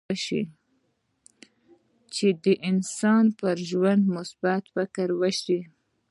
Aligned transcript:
چې 2.13 2.27
د 2.43 2.45
انسان 2.69 3.25
پر 3.39 3.57
ژوند 3.69 4.03
مثبت 4.17 4.63
فکر 4.75 5.07
وشي. 5.21 5.59